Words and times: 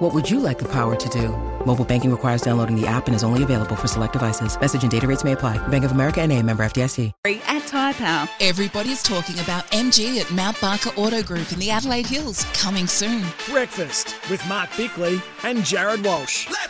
What 0.00 0.14
would 0.14 0.30
you 0.30 0.40
like 0.40 0.58
the 0.58 0.68
power 0.72 0.96
to 0.96 1.08
do? 1.10 1.28
Mobile 1.66 1.84
banking 1.84 2.10
requires 2.10 2.40
downloading 2.40 2.74
the 2.74 2.86
app 2.86 3.06
and 3.06 3.14
is 3.14 3.22
only 3.22 3.42
available 3.42 3.76
for 3.76 3.86
select 3.86 4.14
devices. 4.14 4.58
Message 4.58 4.82
and 4.82 4.90
data 4.90 5.06
rates 5.06 5.24
may 5.24 5.32
apply. 5.32 5.58
Bank 5.68 5.84
of 5.84 5.92
America 5.92 6.22
and 6.22 6.32
a 6.32 6.42
member 6.42 6.62
FDIC. 6.62 7.12
Free 7.22 7.42
at 7.46 7.66
Tyre 7.66 7.92
Power. 7.92 8.26
Everybody's 8.40 9.02
talking 9.02 9.38
about 9.40 9.70
MG 9.72 10.18
at 10.18 10.30
Mount 10.30 10.58
Barker 10.58 10.88
Auto 10.96 11.22
Group 11.22 11.52
in 11.52 11.58
the 11.58 11.68
Adelaide 11.70 12.06
Hills. 12.06 12.44
Coming 12.54 12.86
soon. 12.86 13.22
Breakfast 13.50 14.14
with 14.30 14.42
Mark 14.48 14.70
Bickley 14.74 15.20
and 15.44 15.62
Jared 15.66 16.02
Walsh. 16.02 16.48
Let's 16.50 16.69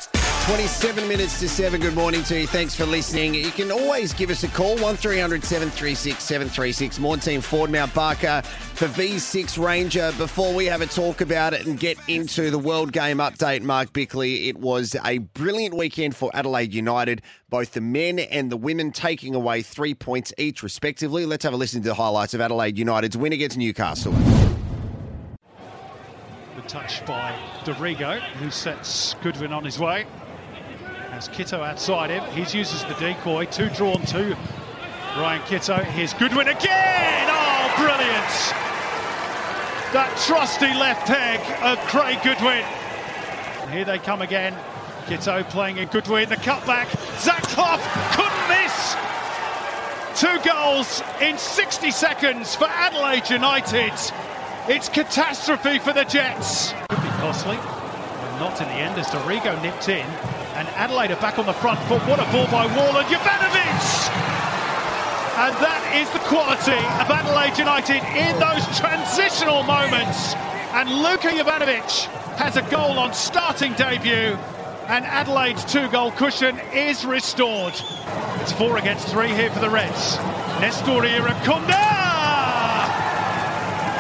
27 0.51 1.07
minutes 1.07 1.39
to 1.39 1.49
7. 1.49 1.81
Good 1.81 1.95
morning 1.95 2.25
to 2.25 2.41
you. 2.41 2.45
Thanks 2.45 2.75
for 2.75 2.85
listening. 2.85 3.35
You 3.35 3.53
can 3.53 3.71
always 3.71 4.13
give 4.13 4.31
us 4.31 4.43
a 4.43 4.49
call 4.49 4.77
1300 4.79 5.45
736 5.45 6.21
736. 6.21 6.99
More 6.99 7.17
team 7.17 7.41
Ford 7.41 7.71
Mount 7.71 7.95
Barker 7.95 8.43
for 8.43 8.89
V6 8.89 9.65
Ranger. 9.65 10.11
Before 10.19 10.53
we 10.53 10.67
have 10.67 10.81
a 10.81 10.87
talk 10.87 11.21
about 11.21 11.55
it 11.55 11.67
and 11.67 11.79
get 11.79 11.99
into 12.09 12.51
the 12.51 12.59
World 12.59 12.91
Game 12.91 13.19
update, 13.19 13.63
Mark 13.63 13.93
Bickley, 13.93 14.49
it 14.49 14.59
was 14.59 14.97
a 15.05 15.19
brilliant 15.19 15.77
weekend 15.77 16.17
for 16.17 16.33
Adelaide 16.35 16.75
United. 16.75 17.23
Both 17.49 17.75
the 17.75 17.81
men 17.81 18.19
and 18.19 18.51
the 18.51 18.57
women 18.57 18.91
taking 18.91 19.37
away 19.37 19.63
three 19.63 19.95
points 19.95 20.33
each, 20.37 20.65
respectively. 20.65 21.27
Let's 21.27 21.45
have 21.45 21.53
a 21.53 21.57
listen 21.57 21.81
to 21.83 21.89
the 21.91 21.95
highlights 21.95 22.35
of 22.35 22.41
Adelaide 22.41 22.77
United's 22.77 23.17
win 23.17 23.33
against 23.33 23.57
Newcastle. 23.57 24.11
The 26.57 26.63
touch 26.67 27.07
by 27.07 27.39
Dorigo, 27.63 28.19
who 28.19 28.51
sets 28.51 29.15
Goodwin 29.23 29.53
on 29.53 29.65
his 29.65 29.79
way. 29.79 30.07
As 31.13 31.27
Kitto 31.29 31.61
outside 31.63 32.11
him, 32.11 32.23
he 32.33 32.41
uses 32.57 32.85
the 32.85 32.95
decoy, 32.95 33.45
two 33.47 33.69
drawn 33.71 34.01
two. 34.07 34.37
Ryan 35.17 35.43
Kitto, 35.43 35.77
here's 35.77 36.15
Goodwin 36.15 36.47
again! 36.47 37.27
Oh, 37.29 37.75
brilliant! 37.77 38.31
That 39.93 40.17
trusty 40.25 40.73
left 40.73 41.07
peg 41.09 41.41
of 41.63 41.79
Craig 41.89 42.21
Goodwin. 42.23 42.65
Here 43.73 43.85
they 43.85 43.99
come 43.99 44.23
again. 44.23 44.57
Kitto 45.07 45.43
playing 45.45 45.79
in 45.79 45.89
Goodwin, 45.89 46.29
the 46.29 46.37
cutback. 46.37 46.87
Zach 47.19 47.43
Clough 47.43 47.81
couldn't 48.15 48.49
miss! 48.49 48.97
Two 50.15 50.39
goals 50.49 51.03
in 51.21 51.37
60 51.37 51.91
seconds 51.91 52.55
for 52.55 52.69
Adelaide 52.69 53.29
United. 53.29 53.93
It's 54.69 54.89
catastrophe 54.89 55.81
for 55.81 55.93
the 55.93 56.05
Jets. 56.05 56.73
Could 56.89 57.03
be 57.03 57.09
costly, 57.19 57.57
but 57.57 58.39
not 58.39 58.61
in 58.61 58.69
the 58.69 58.75
end 58.75 58.97
as 58.99 59.09
Dorigo 59.09 59.61
nipped 59.61 59.89
in. 59.89 60.07
And 60.61 60.69
Adelaide 60.77 61.11
are 61.11 61.21
back 61.23 61.39
on 61.39 61.47
the 61.47 61.55
front 61.55 61.81
foot. 61.89 62.03
What 62.03 62.21
a 62.21 62.31
ball 62.37 62.45
by 62.53 62.67
Wall 62.77 62.95
and 63.01 63.09
Jovanovic! 63.09 63.81
And 65.41 65.57
that 65.57 65.81
is 65.97 66.05
the 66.13 66.19
quality 66.29 66.77
of 67.01 67.09
Adelaide 67.09 67.57
United 67.57 68.05
in 68.13 68.37
those 68.37 68.61
transitional 68.77 69.63
moments. 69.63 70.37
And 70.77 70.91
Luka 71.01 71.33
Jovanovic 71.33 72.05
has 72.37 72.59
a 72.59 72.63
goal 72.69 72.99
on 72.99 73.15
starting 73.15 73.73
debut. 73.73 74.37
And 74.93 75.07
Adelaide's 75.07 75.65
two-goal 75.65 76.13
cushion 76.13 76.61
is 76.75 77.07
restored. 77.07 77.73
It's 78.45 78.53
four 78.53 78.77
against 78.77 79.09
three 79.09 79.33
here 79.33 79.51
for 79.51 79.61
the 79.61 79.71
Reds. 79.71 80.19
Nestor 80.61 81.09
Irankunda 81.09 81.89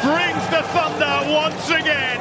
brings 0.04 0.44
the 0.52 0.60
thunder 0.76 1.32
once 1.32 1.70
again. 1.70 2.20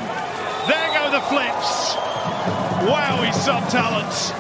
There 0.72 0.94
go 0.96 1.12
the 1.12 1.20
flips. 1.28 2.29
Wow, 2.50 3.22
he's 3.24 3.36
some 3.36 3.64
talent. 3.68 4.34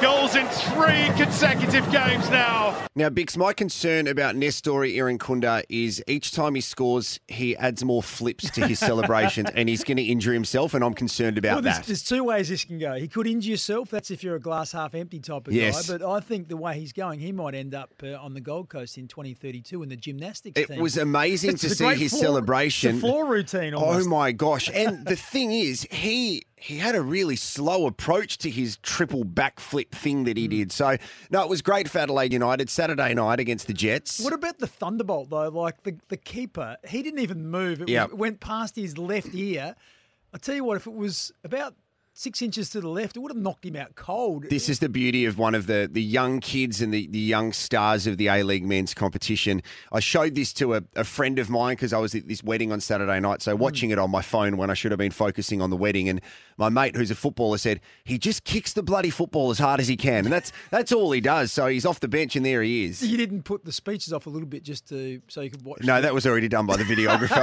Goals 0.00 0.34
in 0.34 0.44
three 0.48 1.06
consecutive 1.16 1.88
games 1.92 2.28
now. 2.28 2.76
Now, 2.96 3.08
Bix, 3.08 3.36
my 3.36 3.52
concern 3.52 4.08
about 4.08 4.34
Nestory 4.34 4.96
Irankunda 4.96 5.62
is 5.68 6.02
each 6.08 6.32
time 6.32 6.56
he 6.56 6.60
scores, 6.60 7.20
he 7.28 7.56
adds 7.56 7.84
more 7.84 8.02
flips 8.02 8.50
to 8.50 8.66
his 8.66 8.78
celebrations 8.80 9.48
and 9.54 9.68
he's 9.68 9.84
going 9.84 9.98
to 9.98 10.02
injure 10.02 10.32
himself, 10.32 10.74
and 10.74 10.82
I'm 10.82 10.92
concerned 10.94 11.38
about 11.38 11.52
Well, 11.54 11.62
there's, 11.62 11.76
that. 11.76 11.86
there's 11.86 12.02
two 12.02 12.24
ways 12.24 12.48
this 12.48 12.64
can 12.64 12.80
go. 12.80 12.94
He 12.94 13.06
could 13.06 13.28
injure 13.28 13.50
yourself. 13.52 13.90
That's 13.90 14.10
if 14.10 14.24
you're 14.24 14.34
a 14.34 14.40
glass 14.40 14.72
half 14.72 14.96
empty 14.96 15.20
type 15.20 15.46
of 15.46 15.52
Yes. 15.54 15.88
guy. 15.88 15.98
But 15.98 16.04
I 16.10 16.18
think 16.18 16.48
the 16.48 16.56
way 16.56 16.80
he's 16.80 16.92
going, 16.92 17.20
he 17.20 17.30
might 17.30 17.54
end 17.54 17.72
up 17.72 17.92
uh, 18.02 18.14
on 18.14 18.34
the 18.34 18.40
Gold 18.40 18.70
Coast 18.70 18.98
in 18.98 19.06
2032 19.06 19.84
in 19.84 19.88
the 19.88 19.96
gymnastics 19.96 20.58
It 20.58 20.66
team. 20.66 20.80
was 20.80 20.96
amazing 20.96 21.50
It's 21.50 21.62
to 21.62 21.70
see 21.70 21.94
his 21.94 22.10
floor- 22.10 22.22
celebration. 22.22 22.96
It's 22.96 23.04
a 23.04 23.06
floor 23.08 23.24
routine. 23.26 23.72
Oh 23.76 24.04
my 24.08 24.32
gosh! 24.32 24.68
And 24.74 25.06
the 25.06 25.14
thing 25.16 25.52
is, 25.52 25.86
he 25.92 26.42
he 26.62 26.78
had 26.78 26.94
a 26.94 27.02
really 27.02 27.34
slow 27.36 27.86
approach 27.86 28.38
to 28.38 28.48
his 28.50 28.76
triple 28.78 29.24
backflip 29.24 29.90
thing 29.90 30.24
that 30.24 30.36
he 30.36 30.46
Mm. 30.46 30.50
did. 30.50 30.72
So 30.72 30.96
no, 31.30 31.42
it 31.42 31.48
was 31.48 31.60
great 31.62 31.88
for 31.90 31.98
Adelaide 31.98 32.32
United 32.32 32.70
Saturday 32.70 33.14
night 33.14 33.40
against 33.40 33.66
the 33.66 33.72
Jets. 33.74 34.20
What 34.20 34.32
about 34.32 34.58
the 34.58 34.66
thunderbolt 34.68 35.30
though? 35.30 35.48
Like 35.48 35.82
the, 35.82 35.96
the 36.08 36.16
keeper, 36.16 36.76
he 36.86 37.02
didn't 37.02 37.20
even 37.20 37.48
move. 37.50 37.82
It 37.82 37.88
went, 37.90 38.16
went 38.16 38.40
past 38.40 38.76
his 38.76 38.96
left 38.96 39.34
ear. 39.34 39.74
I 40.34 40.38
tell 40.38 40.54
you 40.54 40.64
what, 40.64 40.76
if 40.76 40.86
it 40.86 40.94
was 40.94 41.32
about 41.44 41.74
six 42.14 42.42
inches 42.42 42.70
to 42.70 42.80
the 42.80 42.88
left, 42.88 43.16
it 43.16 43.20
would 43.20 43.32
have 43.32 43.40
knocked 43.40 43.64
him 43.64 43.76
out 43.76 43.94
cold. 43.94 44.44
This 44.50 44.68
is 44.68 44.78
the 44.78 44.88
beauty 44.88 45.24
of 45.24 45.38
one 45.38 45.54
of 45.54 45.66
the, 45.66 45.88
the 45.90 46.02
young 46.02 46.40
kids 46.40 46.80
and 46.80 46.92
the, 46.92 47.06
the 47.08 47.18
young 47.18 47.52
stars 47.52 48.06
of 48.06 48.18
the 48.18 48.28
A 48.28 48.42
League 48.42 48.64
men's 48.64 48.94
competition. 48.94 49.62
I 49.92 50.00
showed 50.00 50.34
this 50.34 50.52
to 50.54 50.74
a, 50.74 50.82
a 50.94 51.04
friend 51.04 51.38
of 51.38 51.48
mine 51.48 51.74
because 51.74 51.92
I 51.92 51.98
was 51.98 52.14
at 52.14 52.28
this 52.28 52.42
wedding 52.42 52.72
on 52.72 52.80
Saturday 52.80 53.18
night. 53.20 53.42
So 53.42 53.56
mm. 53.56 53.58
watching 53.58 53.90
it 53.90 53.98
on 53.98 54.10
my 54.10 54.22
phone 54.22 54.56
when 54.56 54.70
I 54.70 54.74
should 54.74 54.92
have 54.92 54.98
been 54.98 55.10
focusing 55.10 55.62
on 55.62 55.70
the 55.70 55.76
wedding. 55.76 56.08
And 56.08 56.20
my 56.56 56.68
mate, 56.68 56.96
who's 56.96 57.10
a 57.10 57.14
footballer, 57.14 57.58
said 57.58 57.80
he 58.04 58.18
just 58.18 58.44
kicks 58.44 58.72
the 58.72 58.82
bloody 58.82 59.10
football 59.10 59.50
as 59.50 59.58
hard 59.58 59.80
as 59.80 59.88
he 59.88 59.96
can, 59.96 60.24
and 60.24 60.32
that's 60.32 60.52
that's 60.70 60.92
all 60.92 61.10
he 61.12 61.20
does. 61.20 61.50
So 61.50 61.66
he's 61.66 61.86
off 61.86 62.00
the 62.00 62.08
bench, 62.08 62.36
and 62.36 62.44
there 62.44 62.62
he 62.62 62.84
is. 62.84 63.02
you 63.02 63.16
didn't 63.16 63.42
put 63.42 63.64
the 63.64 63.72
speeches 63.72 64.12
off 64.12 64.26
a 64.26 64.30
little 64.30 64.48
bit 64.48 64.62
just 64.62 64.88
to 64.88 65.20
so 65.28 65.40
you 65.40 65.50
could 65.50 65.62
watch. 65.62 65.82
No, 65.82 66.00
that 66.00 66.12
was 66.14 66.26
already 66.26 66.48
done 66.48 66.66
by 66.66 66.76
the 66.76 66.84
videographer. 66.92 67.42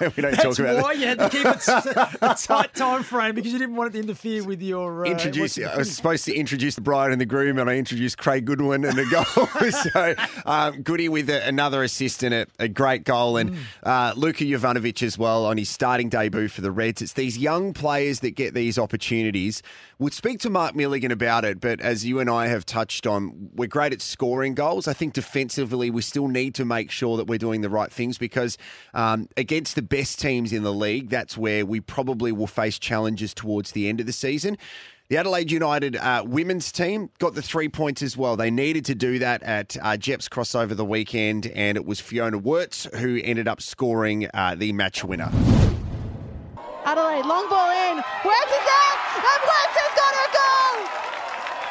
we 0.16 0.22
don't 0.22 0.32
That's 0.32 0.42
talk 0.42 0.58
about 0.58 0.82
why 0.82 0.94
that. 0.94 1.00
you 1.00 1.06
had 1.06 1.18
to 1.18 1.28
keep 1.28 1.46
it 1.46 2.18
a 2.22 2.34
tight 2.34 2.74
time 2.74 3.02
frame 3.02 3.34
because 3.34 3.52
you 3.52 3.58
didn't 3.58 3.76
want 3.76 3.89
interfere 3.94 4.44
with 4.44 4.62
your. 4.62 5.06
Uh, 5.06 5.10
Introduce. 5.10 5.58
I 5.58 5.76
was 5.76 5.94
supposed 5.94 6.24
to 6.26 6.34
introduce 6.34 6.74
the 6.74 6.80
bride 6.80 7.12
and 7.12 7.20
the 7.20 7.26
groom, 7.26 7.58
and 7.58 7.68
I 7.68 7.76
introduced 7.76 8.18
Craig 8.18 8.44
Goodwin 8.44 8.84
and 8.84 8.96
the 8.96 9.06
goal. 9.06 9.70
so 9.92 10.14
um, 10.46 10.82
Goody 10.82 11.08
with 11.08 11.28
a, 11.30 11.46
another 11.46 11.82
assist 11.82 12.22
and 12.22 12.34
a, 12.34 12.46
a 12.58 12.68
great 12.68 13.04
goal, 13.04 13.36
and 13.36 13.56
uh, 13.82 14.12
Luka 14.16 14.44
Jovanovic 14.44 15.02
as 15.02 15.18
well 15.18 15.46
on 15.46 15.56
his 15.56 15.68
starting 15.68 16.08
debut 16.08 16.48
for 16.48 16.60
the 16.60 16.70
Reds. 16.70 17.02
It's 17.02 17.14
these 17.14 17.38
young 17.38 17.72
players 17.72 18.20
that 18.20 18.32
get 18.32 18.54
these 18.54 18.78
opportunities. 18.78 19.62
We'll 19.98 20.10
speak 20.10 20.40
to 20.40 20.50
Mark 20.50 20.74
Milligan 20.74 21.12
about 21.12 21.44
it, 21.44 21.60
but 21.60 21.80
as 21.80 22.06
you 22.06 22.20
and 22.20 22.30
I 22.30 22.46
have 22.46 22.64
touched 22.64 23.06
on, 23.06 23.50
we're 23.54 23.66
great 23.66 23.92
at 23.92 24.00
scoring 24.00 24.54
goals. 24.54 24.88
I 24.88 24.94
think 24.94 25.12
defensively, 25.12 25.90
we 25.90 26.00
still 26.00 26.28
need 26.28 26.54
to 26.54 26.64
make 26.64 26.90
sure 26.90 27.16
that 27.18 27.26
we're 27.26 27.38
doing 27.38 27.60
the 27.60 27.68
right 27.68 27.92
things 27.92 28.16
because 28.16 28.56
um, 28.94 29.28
against 29.36 29.74
the 29.74 29.82
best 29.82 30.18
teams 30.20 30.52
in 30.52 30.62
the 30.62 30.72
league, 30.72 31.10
that's 31.10 31.36
where 31.36 31.66
we 31.66 31.80
probably 31.80 32.32
will 32.32 32.46
face 32.46 32.78
challenges 32.78 33.34
towards 33.34 33.72
the 33.72 33.79
end 33.88 34.00
of 34.00 34.06
the 34.06 34.12
season. 34.12 34.56
The 35.10 35.16
Adelaide 35.16 35.50
United 35.50 35.96
uh, 35.96 36.22
women's 36.24 36.70
team 36.70 37.10
got 37.18 37.34
the 37.34 37.42
three 37.42 37.68
points 37.68 38.00
as 38.00 38.16
well. 38.16 38.36
They 38.36 38.48
needed 38.48 38.84
to 38.84 38.94
do 38.94 39.18
that 39.18 39.42
at 39.42 39.76
uh, 39.82 39.96
Jep's 39.96 40.28
crossover 40.28 40.76
the 40.76 40.84
weekend, 40.84 41.48
and 41.48 41.76
it 41.76 41.84
was 41.84 41.98
Fiona 41.98 42.38
Worts 42.38 42.86
who 42.94 43.20
ended 43.24 43.48
up 43.48 43.60
scoring 43.60 44.28
uh, 44.32 44.54
the 44.54 44.72
match 44.72 45.02
winner. 45.02 45.28
Adelaide, 46.86 47.26
long 47.26 47.50
ball 47.50 47.74
in. 47.90 47.96
Worts 47.98 48.52
is 48.54 48.64
there, 48.70 48.94
and 49.18 49.40
Wirtz 49.42 49.76
has 49.82 49.92
got 49.98 50.12
her 50.14 50.30
goal. 50.30 50.78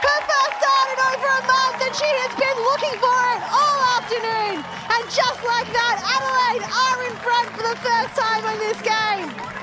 Her 0.03 0.19
first 0.27 0.53
start 0.59 0.87
in 0.91 0.99
over 0.99 1.29
a 1.31 1.43
month, 1.47 1.79
and 1.79 1.93
she 1.95 2.11
has 2.27 2.33
been 2.35 2.59
looking 2.59 2.95
for 2.99 3.17
it 3.39 3.41
all 3.55 3.79
afternoon. 4.03 4.59
And 4.67 5.03
just 5.07 5.39
like 5.47 5.71
that, 5.71 5.95
Adelaide 6.03 6.67
are 6.67 6.99
in 7.07 7.15
front 7.23 7.47
for 7.55 7.63
the 7.71 7.77
first 7.79 8.19
time 8.19 8.43
in 8.51 8.59
this 8.67 8.79
game. 8.83 9.58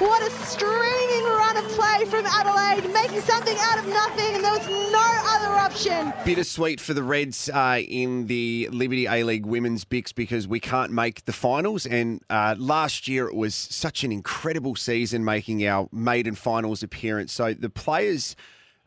What 0.00 0.22
a 0.22 0.30
streaming 0.46 1.24
run 1.24 1.58
of 1.58 1.64
play 1.72 2.06
from 2.06 2.24
Adelaide, 2.24 2.90
making 2.90 3.20
something 3.20 3.54
out 3.60 3.80
of 3.80 3.86
nothing, 3.86 4.34
and 4.34 4.42
there 4.42 4.50
was 4.50 4.66
no 4.66 5.20
other 5.26 5.48
option. 5.48 6.14
Bittersweet 6.24 6.80
for 6.80 6.94
the 6.94 7.02
Reds 7.02 7.50
uh, 7.50 7.82
in 7.86 8.26
the 8.26 8.70
Liberty 8.72 9.04
A 9.04 9.22
League 9.24 9.44
Women's 9.44 9.84
Bix 9.84 10.14
because 10.14 10.48
we 10.48 10.58
can't 10.58 10.90
make 10.90 11.26
the 11.26 11.34
finals. 11.34 11.84
And 11.84 12.22
uh, 12.30 12.54
last 12.58 13.08
year 13.08 13.28
it 13.28 13.34
was 13.34 13.54
such 13.54 14.02
an 14.02 14.10
incredible 14.10 14.74
season, 14.74 15.22
making 15.22 15.66
our 15.66 15.86
maiden 15.92 16.34
finals 16.34 16.82
appearance. 16.82 17.32
So 17.32 17.52
the 17.52 17.70
players. 17.70 18.34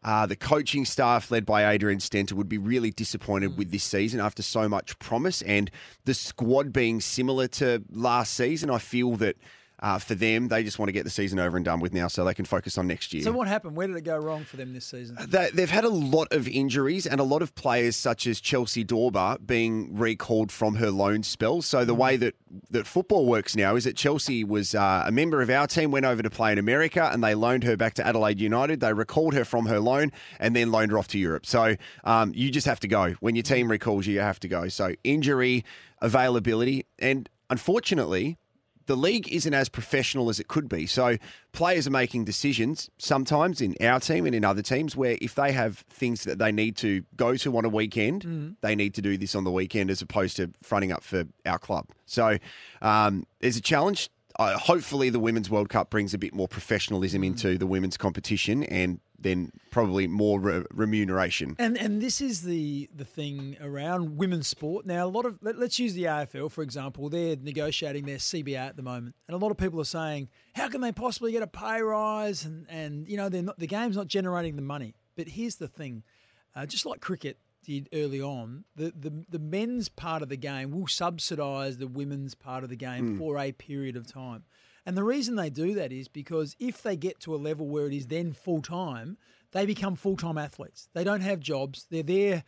Uh, 0.05 0.25
the 0.25 0.35
coaching 0.35 0.83
staff, 0.83 1.31
led 1.31 1.45
by 1.45 1.71
Adrian 1.71 1.99
Stenta, 1.99 2.33
would 2.33 2.49
be 2.49 2.57
really 2.57 2.91
disappointed 2.91 3.57
with 3.57 3.71
this 3.71 3.85
season 3.85 4.19
after 4.19 4.43
so 4.43 4.67
much 4.67 4.99
promise. 4.99 5.41
And 5.43 5.71
the 6.03 6.13
squad 6.13 6.73
being 6.73 6.99
similar 6.99 7.47
to 7.47 7.85
last 7.89 8.33
season, 8.33 8.69
I 8.69 8.79
feel 8.79 9.15
that 9.15 9.37
uh, 9.83 9.99
for 9.99 10.15
them. 10.15 10.47
They 10.47 10.63
just 10.63 10.79
want 10.79 10.87
to 10.87 10.93
get 10.93 11.03
the 11.03 11.09
season 11.09 11.39
over 11.39 11.57
and 11.57 11.65
done 11.65 11.81
with 11.81 11.93
now 11.93 12.07
so 12.07 12.23
they 12.23 12.33
can 12.33 12.45
focus 12.45 12.77
on 12.77 12.87
next 12.87 13.13
year. 13.13 13.21
So 13.21 13.33
what 13.33 13.49
happened? 13.49 13.75
Where 13.75 13.85
did 13.85 13.97
it 13.97 14.05
go 14.05 14.17
wrong 14.17 14.45
for 14.45 14.55
them 14.55 14.73
this 14.73 14.85
season? 14.85 15.17
They, 15.27 15.49
they've 15.53 15.69
had 15.69 15.83
a 15.83 15.89
lot 15.89 16.31
of 16.31 16.47
injuries 16.47 17.05
and 17.05 17.19
a 17.19 17.23
lot 17.23 17.41
of 17.41 17.53
players, 17.53 17.97
such 17.97 18.25
as 18.25 18.39
Chelsea 18.39 18.85
Dawber, 18.85 19.37
being 19.45 19.95
recalled 19.95 20.53
from 20.53 20.75
her 20.75 20.89
loan 20.89 21.21
spell. 21.21 21.61
So 21.61 21.83
the 21.83 21.93
way 21.93 22.15
that, 22.15 22.33
that 22.71 22.87
football 22.87 23.25
works 23.25 23.57
now 23.57 23.75
is 23.75 23.83
that 23.83 23.97
Chelsea 23.97 24.45
was 24.45 24.73
uh, 24.73 25.03
a 25.05 25.11
member 25.11 25.41
of 25.41 25.49
our 25.49 25.67
team, 25.67 25.91
went 25.91 26.05
over 26.05 26.23
to 26.23 26.29
play 26.29 26.53
in 26.53 26.57
America, 26.57 27.09
and 27.11 27.21
they 27.21 27.35
loaned 27.35 27.65
her 27.65 27.75
back 27.75 27.95
to 27.95 28.07
Adelaide 28.07 28.39
United. 28.39 28.79
They 28.79 28.93
recalled 28.93 29.33
her 29.33 29.43
from 29.43 29.65
her 29.65 29.81
loan 29.81 30.13
and 30.39 30.55
then 30.55 30.71
loaned 30.71 30.91
her 30.91 30.97
off 30.97 31.09
to 31.09 31.19
Europe. 31.19 31.45
So 31.45 31.75
um, 32.05 32.31
you 32.33 32.51
just 32.51 32.67
have 32.67 32.79
to 32.79 32.87
go. 32.87 33.15
When 33.19 33.35
your 33.35 33.43
team 33.43 33.69
recalls 33.69 34.07
you, 34.07 34.13
you 34.13 34.21
have 34.21 34.39
to 34.39 34.47
go. 34.47 34.69
So 34.69 34.93
injury, 35.03 35.65
availability, 36.01 36.85
and 36.99 37.27
unfortunately, 37.49 38.37
the 38.85 38.97
league 38.97 39.31
isn't 39.31 39.53
as 39.53 39.69
professional 39.69 40.29
as 40.29 40.39
it 40.39 40.47
could 40.47 40.67
be. 40.67 40.85
So 40.85 41.17
players 41.51 41.87
are 41.87 41.91
making 41.91 42.25
decisions 42.25 42.89
sometimes 42.97 43.61
in 43.61 43.75
our 43.81 43.99
team 43.99 44.25
and 44.25 44.35
in 44.35 44.43
other 44.43 44.61
teams 44.61 44.95
where 44.95 45.17
if 45.21 45.35
they 45.35 45.51
have 45.51 45.77
things 45.89 46.23
that 46.23 46.39
they 46.39 46.51
need 46.51 46.75
to 46.77 47.03
go 47.15 47.35
to 47.37 47.57
on 47.57 47.65
a 47.65 47.69
weekend, 47.69 48.55
they 48.61 48.75
need 48.75 48.93
to 48.95 49.01
do 49.01 49.17
this 49.17 49.35
on 49.35 49.43
the 49.43 49.51
weekend 49.51 49.89
as 49.89 50.01
opposed 50.01 50.35
to 50.37 50.51
fronting 50.61 50.91
up 50.91 51.03
for 51.03 51.25
our 51.45 51.59
club. 51.59 51.87
So 52.05 52.37
um, 52.81 53.25
there's 53.39 53.57
a 53.57 53.61
challenge. 53.61 54.09
Uh, 54.39 54.57
hopefully, 54.57 55.11
the 55.11 55.19
Women's 55.19 55.49
World 55.49 55.69
Cup 55.69 55.91
brings 55.91 56.13
a 56.15 56.17
bit 56.17 56.33
more 56.33 56.47
professionalism 56.47 57.23
into 57.23 57.57
the 57.57 57.67
women's 57.67 57.97
competition 57.97 58.63
and 58.63 58.99
then 59.23 59.51
probably 59.71 60.07
more 60.07 60.39
re- 60.39 60.65
remuneration. 60.71 61.55
And 61.57 61.77
and 61.77 62.01
this 62.01 62.21
is 62.21 62.41
the 62.43 62.89
the 62.95 63.05
thing 63.05 63.57
around 63.61 64.17
women's 64.17 64.47
sport. 64.47 64.85
Now, 64.85 65.05
a 65.05 65.07
lot 65.07 65.25
of 65.25 65.39
let, 65.41 65.55
us 65.55 65.79
use 65.79 65.93
the 65.93 66.03
AFL 66.03 66.51
for 66.51 66.61
example. 66.61 67.09
They're 67.09 67.35
negotiating 67.35 68.05
their 68.05 68.17
CBA 68.17 68.57
at 68.57 68.75
the 68.75 68.83
moment, 68.83 69.15
and 69.27 69.35
a 69.35 69.37
lot 69.37 69.51
of 69.51 69.57
people 69.57 69.81
are 69.81 69.85
saying, 69.85 70.29
how 70.53 70.69
can 70.69 70.81
they 70.81 70.91
possibly 70.91 71.31
get 71.31 71.41
a 71.41 71.47
pay 71.47 71.81
rise? 71.81 72.45
And 72.45 72.65
and 72.69 73.07
you 73.07 73.17
know, 73.17 73.29
they're 73.29 73.43
not, 73.43 73.57
the 73.57 73.67
game's 73.67 73.97
not 73.97 74.07
generating 74.07 74.55
the 74.55 74.61
money. 74.61 74.93
But 75.15 75.29
here's 75.29 75.55
the 75.55 75.67
thing, 75.67 76.03
uh, 76.55 76.65
just 76.65 76.85
like 76.85 77.01
cricket 77.01 77.37
did 77.63 77.87
early 77.93 78.21
on, 78.21 78.65
the, 78.75 78.93
the 78.97 79.25
the 79.29 79.39
men's 79.39 79.89
part 79.89 80.21
of 80.21 80.29
the 80.29 80.37
game 80.37 80.71
will 80.71 80.87
subsidise 80.87 81.77
the 81.77 81.87
women's 81.87 82.35
part 82.35 82.63
of 82.63 82.69
the 82.69 82.75
game 82.75 83.17
for 83.17 83.37
a 83.37 83.51
period 83.51 83.95
of 83.95 84.05
time. 84.05 84.43
And 84.85 84.97
the 84.97 85.03
reason 85.03 85.35
they 85.35 85.49
do 85.49 85.73
that 85.75 85.91
is 85.91 86.07
because 86.07 86.55
if 86.59 86.81
they 86.81 86.95
get 86.95 87.19
to 87.21 87.35
a 87.35 87.37
level 87.37 87.67
where 87.67 87.87
it 87.87 87.93
is 87.93 88.07
then 88.07 88.33
full 88.33 88.61
time, 88.61 89.17
they 89.51 89.65
become 89.65 89.95
full 89.95 90.17
time 90.17 90.37
athletes. 90.37 90.89
They 90.93 91.03
don't 91.03 91.21
have 91.21 91.39
jobs. 91.39 91.87
They're 91.89 92.03
there 92.03 92.43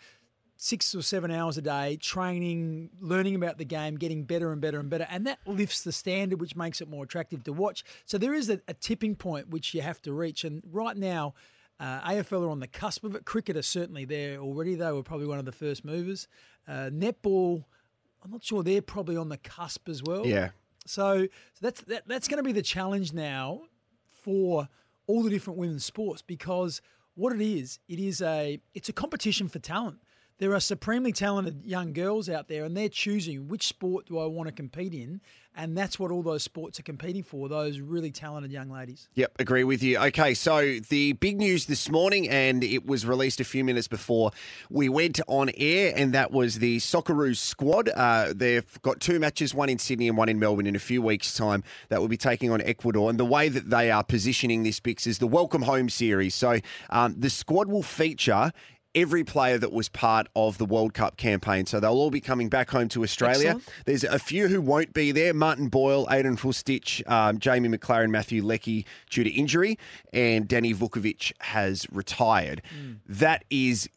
six 0.58 0.96
or 0.96 1.02
seven 1.02 1.32
hours 1.32 1.58
a 1.58 1.62
day, 1.62 1.98
training, 1.98 2.90
learning 3.00 3.36
about 3.36 3.58
the 3.58 3.66
game, 3.66 3.96
getting 3.96 4.24
better 4.24 4.52
and 4.52 4.62
better 4.62 4.80
and 4.80 4.90
better. 4.90 5.08
And 5.10 5.28
that 5.28 5.40
lifts 5.46 5.84
the 5.84 5.92
standard, 5.92 6.40
which 6.40 6.56
makes 6.56 6.82
it 6.82 6.90
more 6.90 7.04
attractive 7.04 7.44
to 7.44 7.54
watch. 7.54 7.84
So 8.06 8.18
there 8.18 8.34
is 8.34 8.50
a, 8.50 8.62
a 8.68 8.74
tipping 8.74 9.16
point 9.16 9.50
which 9.50 9.74
you 9.74 9.82
have 9.82 10.02
to 10.04 10.14
reach. 10.14 10.44
And 10.44 10.62
right 10.72 10.96
now, 10.96 11.34
uh, 11.80 12.10
AFL 12.10 12.44
are 12.44 12.50
on 12.50 12.60
the 12.60 12.68
cusp 12.68 13.04
of 13.04 13.16
it. 13.16 13.26
Cricket 13.26 13.58
are 13.58 13.62
certainly 13.62 14.06
there 14.06 14.38
already. 14.38 14.76
They 14.76 14.92
were 14.92 15.04
probably 15.04 15.28
one 15.28 15.40
of 15.40 15.46
the 15.46 15.52
first 15.52 15.84
movers. 15.84 16.28
Uh, 16.68 16.90
netball, 16.92 17.66
I'm 18.24 18.32
not 18.32 18.44
sure 18.44 18.64
they're 18.64 18.82
probably 18.82 19.18
on 19.18 19.30
the 19.30 19.38
cusp 19.38 19.90
as 19.90 20.02
well. 20.02 20.26
Yeah. 20.26 20.50
So, 20.86 21.24
so 21.24 21.30
that's 21.62 21.82
that, 21.82 22.04
that's 22.08 22.28
going 22.28 22.38
to 22.38 22.44
be 22.44 22.52
the 22.52 22.62
challenge 22.62 23.14
now 23.14 23.62
for 24.12 24.68
all 25.08 25.24
the 25.24 25.30
different 25.30 25.60
women's 25.60 25.86
sports 25.86 26.22
because 26.22 26.82
what 27.16 27.34
it 27.34 27.42
is, 27.42 27.80
it 27.88 28.00
is 28.00 28.22
a 28.22 28.60
it's 28.74 28.90
a 28.90 28.94
competition 28.94 29.48
for 29.48 29.60
talent. 29.60 30.00
There 30.38 30.54
are 30.54 30.60
supremely 30.60 31.14
talented 31.14 31.62
young 31.64 31.94
girls 31.94 32.28
out 32.28 32.50
there, 32.50 32.66
and 32.66 32.76
they're 32.76 32.90
choosing 32.90 33.48
which 33.48 33.68
sport 33.68 34.08
do 34.08 34.20
I 34.20 34.26
want 34.26 34.48
to 34.48 34.52
compete 34.52 34.94
in, 34.94 35.22
and 35.56 35.78
that's 35.78 35.98
what 35.98 36.12
all 36.12 36.22
those 36.22 36.44
sports 36.44 36.78
are 36.78 36.84
competing 36.84 37.24
for. 37.24 37.48
Those 37.48 37.80
really 37.80 38.12
talented 38.12 38.52
young 38.52 38.70
ladies. 38.70 39.08
Yep, 39.14 39.32
agree 39.40 39.64
with 39.64 39.82
you. 39.82 39.98
Okay, 39.98 40.34
so 40.34 40.80
the 40.90 41.14
big 41.14 41.38
news 41.38 41.68
this 41.68 41.90
morning, 41.90 42.28
and 42.28 42.66
it 42.66 42.86
was 42.86 43.06
released 43.06 43.40
a 43.40 43.46
few 43.46 43.64
minutes 43.64 43.88
before 43.88 44.32
we 44.70 44.90
went 44.90 45.22
on 45.28 45.52
air, 45.56 45.94
and 45.96 46.14
that 46.14 46.32
was 46.32 46.60
the 46.60 46.80
Socceroos 46.80 47.38
squad. 47.38 47.88
Uh, 47.96 48.34
they've 48.36 48.82
got 48.82 49.00
two 49.00 49.22
matches, 49.22 49.56
one 49.56 49.70
in 49.70 49.80
Sydney 49.80 50.10
and 50.10 50.18
one 50.18 50.28
in 50.28 50.38
Melbourne, 50.38 50.68
in 50.68 50.76
a 50.76 50.80
few 50.80 51.02
weeks' 51.02 51.34
time. 51.34 51.64
That 51.88 52.02
will 52.02 52.10
be 52.10 52.18
taking 52.18 52.52
on 52.52 52.60
Ecuador, 52.60 53.10
and 53.10 53.18
the 53.18 53.24
way 53.24 53.48
that 53.48 53.70
they 53.70 53.90
are 53.90 54.04
positioning 54.04 54.64
this 54.64 54.82
Bix 54.82 55.08
is 55.08 55.20
the 55.20 55.28
Welcome 55.28 55.62
Home 55.62 55.88
series. 55.88 56.36
So 56.36 56.60
um, 56.90 57.16
the 57.18 57.30
squad 57.30 57.70
will 57.70 57.84
feature 57.84 58.52
every 58.96 59.24
player 59.24 59.58
that 59.58 59.72
was 59.72 59.90
part 59.90 60.28
of 60.36 60.58
the 60.58 60.66
World 60.66 60.94
Cup 60.94 61.18
campaign. 61.18 61.66
So 61.66 61.80
they'll 61.80 61.92
all 61.92 62.12
be 62.12 62.22
coming 62.22 62.50
back 62.50 62.70
home 62.70 62.88
to 62.90 63.04
Australia. 63.04 63.50
Excellent. 63.50 63.70
There's 63.86 64.04
a 64.06 64.20
few 64.20 64.48
who 64.48 64.62
won't 64.62 64.94
be 64.94 65.12
there. 65.12 65.34
Martin 65.34 65.68
Boyle, 65.68 66.08
Ajdin 66.08 66.38
Hrustic, 66.38 67.08
um, 67.12 67.40
Jamie 67.40 67.70
Maclaren, 67.70 68.10
Mathew 68.10 68.44
Leckie 68.44 68.86
due 69.10 69.24
to 69.24 69.30
injury, 69.30 69.78
and 70.14 70.48
Danny 70.48 70.74
Vukovic 70.74 71.34
has 71.40 71.86
retired. 71.92 72.62
That 73.08 73.44
is. 73.50 73.90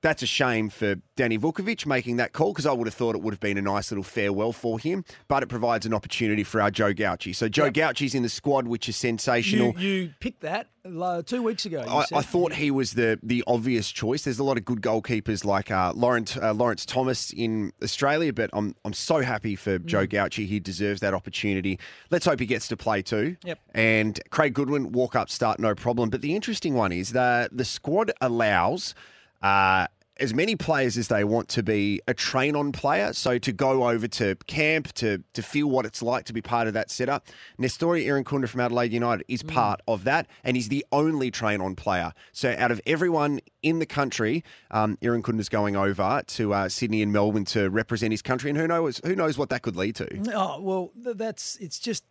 That's 0.00 0.22
a 0.22 0.26
shame 0.26 0.70
for 0.70 0.94
Danny 1.16 1.36
Vukovic 1.38 1.84
making 1.84 2.18
that 2.18 2.32
call 2.32 2.52
because 2.52 2.66
I 2.66 2.72
would 2.72 2.86
have 2.86 2.94
thought 2.94 3.16
it 3.16 3.20
would 3.22 3.34
have 3.34 3.40
been 3.40 3.58
a 3.58 3.62
nice 3.62 3.90
little 3.90 4.04
farewell 4.04 4.52
for 4.52 4.78
him, 4.78 5.04
but 5.26 5.42
it 5.42 5.48
provides 5.48 5.86
an 5.86 5.92
opportunity 5.92 6.44
for 6.44 6.60
our 6.60 6.70
Joe 6.70 6.94
Gauci. 6.94 7.34
So 7.34 7.48
Joe 7.48 7.64
Yep. 7.64 7.74
Gauci's 7.74 8.14
in 8.14 8.22
the 8.22 8.28
squad, 8.28 8.68
which 8.68 8.88
is 8.88 8.96
sensational. 8.96 9.74
You, 9.76 9.88
you 9.88 10.14
picked 10.20 10.42
that 10.42 10.68
uh, 10.86 11.22
two 11.22 11.42
weeks 11.42 11.66
ago. 11.66 11.84
I. 11.88 12.04
I 12.18 12.22
thought 12.22 12.52
he 12.52 12.70
was 12.70 12.92
the 12.92 13.18
the 13.24 13.42
obvious 13.48 13.90
choice. 13.90 14.22
There's 14.22 14.38
a 14.38 14.44
lot 14.44 14.56
of 14.56 14.64
good 14.64 14.80
goalkeepers 14.82 15.44
like 15.44 15.70
uh, 15.72 15.92
Lawrence 15.96 16.36
uh, 16.36 16.54
Lawrence 16.54 16.86
Thomas 16.86 17.32
in 17.32 17.72
Australia, 17.82 18.32
but 18.32 18.50
I'm 18.52 18.76
I'm 18.84 18.92
so 18.92 19.20
happy 19.20 19.56
for 19.56 19.80
Joe 19.80 20.06
Mm. 20.06 20.10
Gauci. 20.10 20.46
He 20.46 20.60
deserves 20.60 21.00
that 21.00 21.12
opportunity. 21.12 21.78
Let's 22.10 22.24
hope 22.24 22.38
he 22.38 22.46
gets 22.46 22.68
to 22.68 22.76
play 22.76 23.02
too. 23.02 23.36
Yep. 23.44 23.58
And 23.74 24.20
Craig 24.30 24.54
Goodwin 24.54 24.92
walk 24.92 25.16
up 25.16 25.28
start 25.28 25.58
no 25.58 25.74
problem. 25.74 26.08
But 26.08 26.20
the 26.20 26.36
interesting 26.36 26.74
one 26.74 26.92
is 26.92 27.10
that 27.14 27.56
the 27.56 27.64
squad 27.64 28.12
allows. 28.20 28.94
Uh, 29.42 29.86
as 30.20 30.34
many 30.34 30.56
players 30.56 30.98
as 30.98 31.08
they 31.08 31.22
want 31.24 31.48
to 31.48 31.62
be 31.62 32.00
a 32.08 32.14
train 32.14 32.56
on 32.56 32.72
player, 32.72 33.12
so 33.12 33.38
to 33.38 33.52
go 33.52 33.88
over 33.88 34.08
to 34.08 34.34
camp 34.46 34.92
to 34.94 35.22
to 35.32 35.42
feel 35.42 35.68
what 35.68 35.86
it's 35.86 36.02
like 36.02 36.24
to 36.24 36.32
be 36.32 36.42
part 36.42 36.66
of 36.66 36.74
that 36.74 36.90
setup. 36.90 37.26
Nestory 37.58 38.04
Irankunda 38.06 38.48
from 38.48 38.60
Adelaide 38.60 38.92
United 38.92 39.24
is 39.28 39.42
part 39.42 39.80
of 39.86 40.04
that, 40.04 40.26
and 40.42 40.56
he's 40.56 40.68
the 40.68 40.84
only 40.92 41.30
train 41.30 41.60
on 41.60 41.74
player. 41.76 42.12
So 42.32 42.54
out 42.58 42.70
of 42.70 42.80
everyone 42.86 43.40
in 43.62 43.78
the 43.78 43.86
country, 43.86 44.44
um, 44.70 44.98
Irankunda's 45.02 45.48
going 45.48 45.76
over 45.76 46.22
to 46.26 46.52
uh, 46.52 46.68
Sydney 46.68 47.02
and 47.02 47.12
Melbourne 47.12 47.44
to 47.46 47.70
represent 47.70 48.12
his 48.12 48.22
country, 48.22 48.50
and 48.50 48.58
who 48.58 48.66
knows 48.66 49.00
who 49.04 49.14
knows 49.14 49.38
what 49.38 49.50
that 49.50 49.62
could 49.62 49.76
lead 49.76 49.94
to. 49.96 50.32
Oh 50.34 50.60
well, 50.60 50.90
that's 50.96 51.56
it's 51.56 51.78
just 51.78 52.04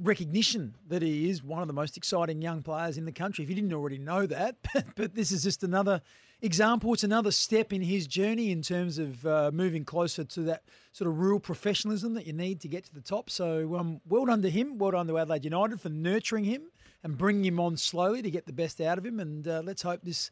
recognition 0.00 0.74
that 0.88 1.02
he 1.02 1.28
is 1.28 1.42
one 1.42 1.62
of 1.62 1.68
the 1.68 1.74
most 1.74 1.96
exciting 1.96 2.40
young 2.40 2.62
players 2.62 2.98
in 2.98 3.04
the 3.04 3.12
country. 3.12 3.42
If 3.44 3.48
you 3.48 3.56
didn't 3.56 3.72
already 3.72 3.98
know 3.98 4.26
that, 4.26 4.56
but, 4.74 4.84
but 4.94 5.14
this 5.14 5.32
is 5.32 5.42
just 5.42 5.62
another 5.62 6.02
example. 6.40 6.92
It's 6.92 7.04
another 7.04 7.30
step 7.30 7.72
in 7.72 7.82
his 7.82 8.06
journey 8.06 8.50
in 8.50 8.62
terms 8.62 8.98
of 8.98 9.24
uh, 9.26 9.50
moving 9.52 9.84
closer 9.84 10.24
to 10.24 10.40
that 10.42 10.64
sort 10.92 11.08
of 11.08 11.18
real 11.18 11.38
professionalism 11.38 12.14
that 12.14 12.26
you 12.26 12.32
need 12.32 12.60
to 12.60 12.68
get 12.68 12.84
to 12.84 12.94
the 12.94 13.00
top. 13.00 13.30
So, 13.30 13.76
um, 13.76 14.00
well 14.08 14.24
done 14.24 14.42
to 14.42 14.50
him. 14.50 14.78
Well 14.78 14.92
done 14.92 15.06
to 15.06 15.18
Adelaide 15.18 15.44
United 15.44 15.80
for 15.80 15.88
nurturing 15.88 16.44
him 16.44 16.62
and 17.02 17.18
bringing 17.18 17.44
him 17.44 17.60
on 17.60 17.76
slowly 17.76 18.22
to 18.22 18.30
get 18.30 18.46
the 18.46 18.52
best 18.52 18.80
out 18.80 18.98
of 18.98 19.06
him. 19.06 19.20
And 19.20 19.46
uh, 19.46 19.62
let's 19.64 19.82
hope 19.82 20.00
this 20.02 20.30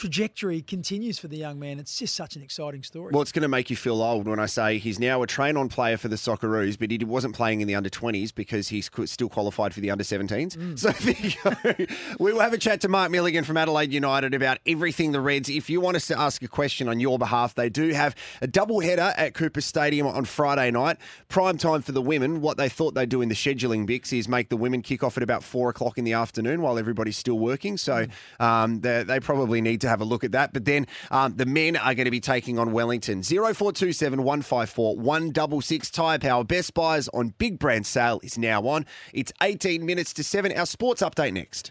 trajectory 0.00 0.62
continues 0.62 1.18
for 1.18 1.28
the 1.28 1.36
young 1.36 1.58
man. 1.58 1.78
It's 1.78 1.98
just 1.98 2.16
such 2.16 2.34
an 2.34 2.40
exciting 2.40 2.82
story. 2.82 3.12
Well, 3.12 3.20
it's 3.20 3.32
going 3.32 3.42
to 3.42 3.48
make 3.48 3.68
you 3.68 3.76
feel 3.76 4.00
old 4.02 4.26
when 4.26 4.40
I 4.40 4.46
say 4.46 4.78
he's 4.78 4.98
now 4.98 5.22
a 5.22 5.26
train 5.26 5.58
on 5.58 5.68
player 5.68 5.98
for 5.98 6.08
the 6.08 6.16
Socceroos, 6.16 6.78
but 6.78 6.90
he 6.90 7.04
wasn't 7.04 7.34
playing 7.34 7.60
in 7.60 7.68
the 7.68 7.74
under 7.74 7.90
20s 7.90 8.34
because 8.34 8.68
he's 8.68 8.90
still 9.04 9.28
qualified 9.28 9.74
for 9.74 9.80
the 9.80 9.90
under 9.90 10.02
17s. 10.02 10.78
So 10.78 10.90
there 10.90 11.14
you 11.18 11.32
go. 11.44 11.94
we 12.18 12.32
will 12.32 12.40
have 12.40 12.54
a 12.54 12.58
chat 12.58 12.80
to 12.80 12.88
Mark 12.88 13.10
Milligan 13.10 13.44
from 13.44 13.58
Adelaide 13.58 13.92
United 13.92 14.32
about 14.32 14.56
everything 14.64 15.12
the 15.12 15.20
Reds. 15.20 15.50
If 15.50 15.68
you 15.68 15.82
want 15.82 15.96
us 15.96 16.06
to 16.06 16.18
ask 16.18 16.42
a 16.42 16.48
question 16.48 16.88
on 16.88 16.98
your 16.98 17.18
behalf, 17.18 17.54
they 17.54 17.68
do 17.68 17.90
have 17.90 18.14
a 18.40 18.46
double 18.46 18.80
header 18.80 19.12
at 19.18 19.34
Cooper 19.34 19.60
Stadium 19.60 20.06
on 20.06 20.24
Friday 20.24 20.70
night. 20.70 20.96
Prime 21.28 21.58
time 21.58 21.82
for 21.82 21.92
the 21.92 22.00
women. 22.00 22.40
What 22.40 22.56
they 22.56 22.70
thought 22.70 22.94
they'd 22.94 23.10
do 23.10 23.20
in 23.20 23.28
the 23.28 23.34
scheduling, 23.34 23.86
Bix, 23.86 24.18
is 24.18 24.28
make 24.28 24.48
the 24.48 24.56
women 24.56 24.80
kick 24.80 25.04
off 25.04 25.18
at 25.18 25.22
about 25.22 25.44
four 25.44 25.68
o'clock 25.68 25.98
in 25.98 26.04
the 26.04 26.14
afternoon 26.14 26.62
while 26.62 26.78
everybody's 26.78 27.18
still 27.18 27.38
working. 27.38 27.76
So 27.76 28.06
um, 28.38 28.80
they, 28.80 29.02
they 29.02 29.20
probably 29.20 29.60
need 29.60 29.82
to 29.82 29.89
have 29.90 30.00
a 30.00 30.04
look 30.04 30.24
at 30.24 30.32
that. 30.32 30.52
But 30.52 30.64
then 30.64 30.86
um, 31.10 31.36
the 31.36 31.46
men 31.46 31.76
are 31.76 31.94
going 31.94 32.06
to 32.06 32.10
be 32.10 32.20
taking 32.20 32.58
on 32.58 32.72
Wellington. 32.72 33.22
0427 33.22 34.22
154 34.22 34.96
166 34.96 35.90
Tyre 35.90 36.18
Power 36.18 36.44
Best 36.44 36.72
Buys 36.74 37.08
on 37.08 37.34
Big 37.38 37.58
Brand 37.58 37.86
Sale 37.86 38.20
is 38.22 38.38
now 38.38 38.66
on. 38.66 38.86
It's 39.12 39.32
18 39.42 39.84
minutes 39.84 40.14
to 40.14 40.24
7. 40.24 40.56
Our 40.56 40.66
sports 40.66 41.02
update 41.02 41.34
next. 41.34 41.68